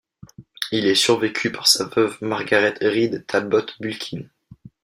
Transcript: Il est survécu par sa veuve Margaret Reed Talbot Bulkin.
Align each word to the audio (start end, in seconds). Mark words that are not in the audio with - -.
Il 0.71 0.87
est 0.87 0.95
survécu 0.95 1.51
par 1.51 1.67
sa 1.67 1.85
veuve 1.85 2.17
Margaret 2.21 2.73
Reed 2.81 3.23
Talbot 3.27 3.67
Bulkin. 3.79 4.23